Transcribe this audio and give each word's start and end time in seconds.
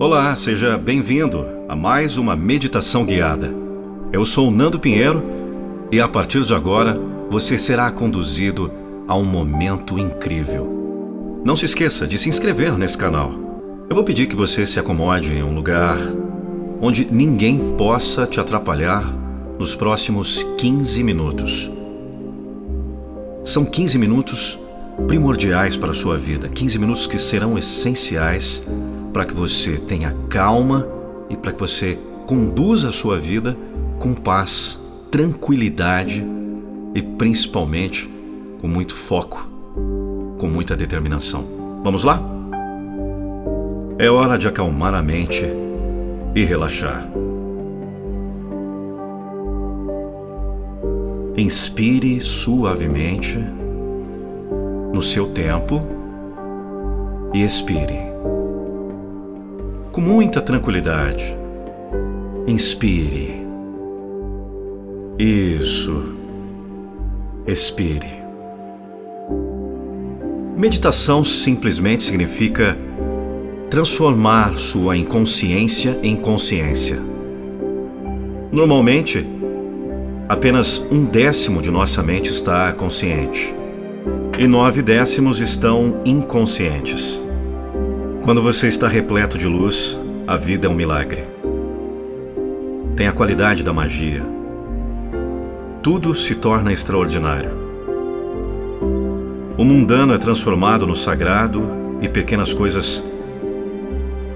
Olá, 0.00 0.32
seja 0.36 0.78
bem-vindo 0.78 1.44
a 1.68 1.74
mais 1.74 2.16
uma 2.16 2.36
meditação 2.36 3.04
guiada. 3.04 3.52
Eu 4.12 4.24
sou 4.24 4.48
Nando 4.48 4.78
Pinheiro 4.78 5.24
e 5.90 6.00
a 6.00 6.06
partir 6.06 6.40
de 6.42 6.54
agora 6.54 6.94
você 7.28 7.58
será 7.58 7.90
conduzido 7.90 8.70
a 9.08 9.16
um 9.16 9.24
momento 9.24 9.98
incrível. 9.98 11.42
Não 11.44 11.56
se 11.56 11.64
esqueça 11.64 12.06
de 12.06 12.16
se 12.16 12.28
inscrever 12.28 12.78
nesse 12.78 12.96
canal. 12.96 13.32
Eu 13.90 13.96
vou 13.96 14.04
pedir 14.04 14.28
que 14.28 14.36
você 14.36 14.64
se 14.64 14.78
acomode 14.78 15.32
em 15.32 15.42
um 15.42 15.52
lugar 15.52 15.98
onde 16.80 17.12
ninguém 17.12 17.74
possa 17.76 18.24
te 18.24 18.38
atrapalhar 18.38 19.02
nos 19.58 19.74
próximos 19.74 20.46
15 20.58 21.02
minutos. 21.02 21.72
São 23.42 23.64
15 23.64 23.98
minutos 23.98 24.60
primordiais 25.08 25.76
para 25.76 25.90
a 25.90 25.94
sua 25.94 26.16
vida, 26.16 26.48
15 26.48 26.78
minutos 26.78 27.06
que 27.08 27.18
serão 27.18 27.58
essenciais 27.58 28.62
para 29.12 29.24
que 29.24 29.34
você 29.34 29.78
tenha 29.78 30.14
calma 30.28 30.86
e 31.28 31.36
para 31.36 31.52
que 31.52 31.60
você 31.60 31.98
conduza 32.26 32.88
a 32.88 32.92
sua 32.92 33.18
vida 33.18 33.56
com 33.98 34.14
paz, 34.14 34.78
tranquilidade 35.10 36.24
e 36.94 37.02
principalmente 37.02 38.08
com 38.60 38.68
muito 38.68 38.94
foco, 38.94 39.48
com 40.38 40.46
muita 40.48 40.76
determinação. 40.76 41.44
Vamos 41.82 42.04
lá? 42.04 42.20
É 43.98 44.10
hora 44.10 44.38
de 44.38 44.46
acalmar 44.46 44.94
a 44.94 45.02
mente 45.02 45.44
e 46.34 46.44
relaxar. 46.44 47.08
Inspire 51.36 52.20
suavemente 52.20 53.38
no 54.92 55.00
seu 55.00 55.28
tempo 55.28 55.80
e 57.32 57.44
expire 57.44 58.08
com 59.92 60.00
muita 60.00 60.40
tranquilidade. 60.40 61.36
Inspire. 62.46 63.46
Isso. 65.18 66.16
Expire. 67.46 68.18
Meditação 70.56 71.24
simplesmente 71.24 72.02
significa 72.02 72.76
transformar 73.70 74.56
sua 74.56 74.96
inconsciência 74.96 75.98
em 76.02 76.16
consciência. 76.16 77.00
Normalmente, 78.50 79.26
apenas 80.28 80.84
um 80.90 81.04
décimo 81.04 81.60
de 81.62 81.70
nossa 81.70 82.02
mente 82.02 82.30
está 82.30 82.72
consciente 82.72 83.54
e 84.38 84.46
nove 84.46 84.82
décimos 84.82 85.40
estão 85.40 86.00
inconscientes. 86.04 87.27
Quando 88.28 88.42
você 88.42 88.68
está 88.68 88.86
repleto 88.86 89.38
de 89.38 89.48
luz, 89.48 89.98
a 90.26 90.36
vida 90.36 90.66
é 90.66 90.70
um 90.70 90.74
milagre. 90.74 91.24
Tem 92.94 93.08
a 93.08 93.12
qualidade 93.12 93.62
da 93.62 93.72
magia. 93.72 94.22
Tudo 95.82 96.14
se 96.14 96.34
torna 96.34 96.70
extraordinário. 96.70 97.52
O 99.56 99.64
mundano 99.64 100.12
é 100.12 100.18
transformado 100.18 100.86
no 100.86 100.94
sagrado 100.94 101.70
e 102.02 102.08
pequenas 102.10 102.52
coisas 102.52 103.02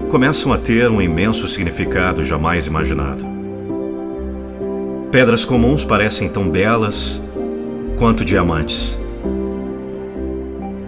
começam 0.09 0.51
a 0.51 0.57
ter 0.57 0.89
um 0.89 0.99
imenso 0.99 1.47
significado 1.47 2.23
jamais 2.23 2.65
imaginado. 2.65 3.23
Pedras 5.11 5.45
comuns 5.45 5.85
parecem 5.85 6.27
tão 6.27 6.49
belas 6.49 7.21
quanto 7.95 8.25
diamantes. 8.25 8.97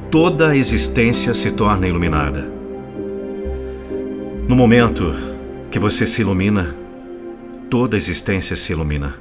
Toda 0.10 0.50
a 0.50 0.58
existência 0.58 1.36
se 1.36 1.52
torna 1.52 1.88
iluminada. 1.88 2.55
No 4.48 4.56
momento 4.56 5.12
que 5.72 5.80
você 5.80 6.06
se 6.06 6.22
ilumina, 6.22 6.76
toda 7.68 7.96
a 7.96 7.98
existência 7.98 8.56
se 8.56 8.74
ilumina. 8.74 9.16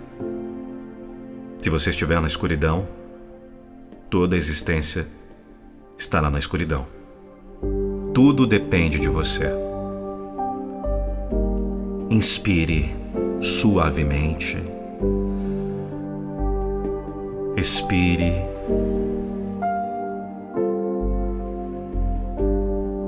Se 1.59 1.71
você 1.71 1.89
estiver 1.89 2.21
na 2.21 2.27
escuridão, 2.27 2.87
toda 4.11 4.37
a 4.37 4.37
existência 4.37 5.07
estará 5.97 6.29
na 6.29 6.39
escuridão. 6.39 6.87
Tudo 8.13 8.47
depende 8.47 8.99
de 8.99 9.09
você. 9.09 9.49
Inspire 12.11 12.95
suavemente. 13.41 14.59
Expire. 17.57 18.35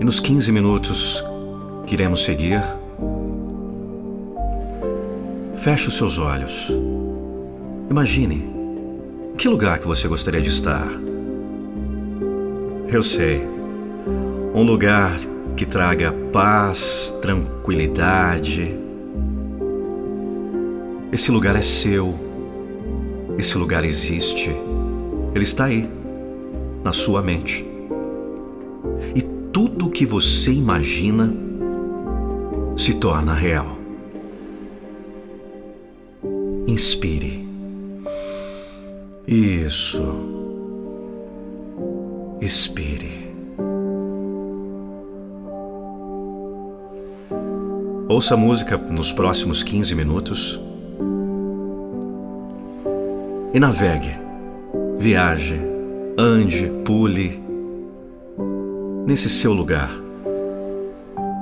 E 0.01 0.05
nos 0.05 0.19
15 0.19 0.51
minutos 0.51 1.23
que 1.87 1.95
iremos 1.95 2.25
seguir, 2.25 2.61
feche 5.55 5.89
os 5.89 5.97
seus 5.97 6.19
olhos. 6.19 6.77
Imagine 7.89 8.45
que 9.39 9.49
lugar 9.49 9.79
que 9.79 9.87
você 9.87 10.09
gostaria 10.09 10.43
de 10.43 10.49
estar. 10.49 10.89
Eu 12.89 13.03
sei, 13.03 13.41
um 14.53 14.63
lugar 14.65 15.15
que 15.57 15.65
traga 15.65 16.13
paz, 16.33 17.17
tranquilidade. 17.23 18.77
Esse 21.13 21.31
lugar 21.31 21.55
é 21.55 21.63
seu. 21.63 22.15
Esse 23.39 23.57
lugar 23.57 23.85
existe. 23.85 24.51
Ele 25.35 25.45
está 25.45 25.67
aí, 25.67 25.89
na 26.83 26.93
sua 26.93 27.23
mente. 27.23 27.65
E 29.15 29.23
tudo 29.53 29.87
o 29.87 29.91
que 29.91 30.05
você 30.05 30.53
imagina 30.53 31.46
se 32.77 32.95
torna 32.95 33.33
real. 33.33 33.79
Inspire. 36.67 37.47
Isso. 39.27 40.05
Expire. 42.41 43.35
Ouça 48.09 48.35
a 48.35 48.37
música 48.37 48.77
nos 48.77 49.13
próximos 49.13 49.63
15 49.63 49.95
minutos 49.95 50.61
e 53.53 53.59
navegue, 53.59 54.15
viaje, 54.99 55.59
ande, 56.17 56.71
pule 56.85 57.43
nesse 59.07 59.29
seu 59.29 59.53
lugar, 59.53 59.91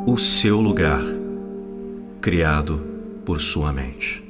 o 0.06 0.16
seu 0.16 0.60
lugar 0.60 1.02
criado 2.24 2.82
por 3.26 3.38
sua 3.38 3.70
mente. 3.70 4.23